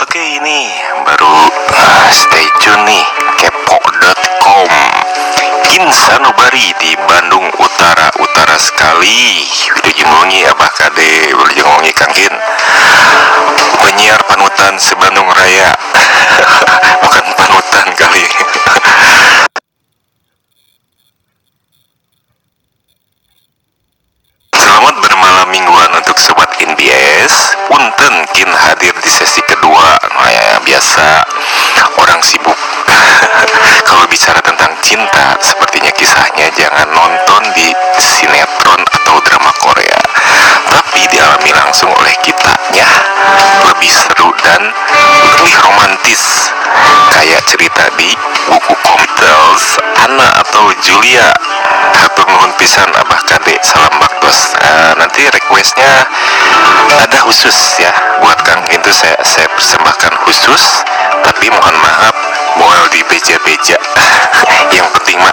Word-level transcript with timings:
Oke 0.00 0.22
ini 0.40 0.72
baru 1.04 1.28
uh, 1.52 2.06
stay 2.08 2.46
tune 2.64 2.88
nih 2.88 3.04
kepo.com 3.36 4.72
Kinsanubari 5.68 6.72
di 6.80 6.96
Bandung 7.04 7.46
Utara 7.60 8.08
Utara 8.16 8.56
sekali. 8.56 9.44
Video 9.44 9.92
jengongi 9.92 10.40
abah 10.48 10.72
kade 10.72 11.36
Video 11.36 11.52
jengongi 11.52 11.92
kangkin 11.92 12.32
Penyiar 13.84 14.20
panutan 14.24 14.80
sebandung 14.80 15.28
raya 15.36 15.76
hadir 28.68 28.92
di 29.00 29.10
sesi 29.10 29.40
kedua 29.48 29.96
Nah 30.12 30.28
ya 30.28 30.60
biasa 30.60 31.06
orang 31.96 32.20
sibuk. 32.20 32.56
Kalau 33.88 34.04
bicara 34.10 34.40
tentang 34.44 34.72
cinta 34.84 35.36
Sepertinya 35.40 35.92
kisahnya 35.96 36.52
jangan 36.52 36.88
nonton 36.92 37.42
di 37.56 37.72
sinetron 37.96 38.82
atau 38.84 39.16
drama 39.24 39.52
Korea 39.60 40.00
Tapi 40.68 41.00
dialami 41.10 41.50
langsung 41.54 41.90
oleh 41.90 42.14
kitanya. 42.22 42.88
Lebih 43.66 43.90
seru 43.90 44.30
dan 44.44 44.62
lebih 45.38 45.54
romantis. 45.66 46.50
Kayak 47.10 47.42
cerita 47.46 47.84
di 47.98 48.10
buku 48.46 48.74
Comtels 48.86 49.78
Anna 49.98 50.28
atau 50.40 50.70
Julia. 50.82 51.28
Hatur 52.00 52.26
nuhun 52.30 52.52
pisan 52.56 52.88
khusus 57.30 57.78
ya. 57.78 57.94
Buat 58.18 58.42
Kang 58.42 58.58
itu 58.74 58.90
saya, 58.90 59.14
saya 59.22 59.46
persembahkan 59.54 60.18
khusus 60.26 60.82
Tapi 61.22 61.46
mohon 61.46 61.76
maaf 61.78 62.10
Mohon 62.58 62.90
di 62.90 63.06
beja-beja. 63.06 63.78
Yang 64.74 64.88
penting 64.98 65.18
mah 65.22 65.30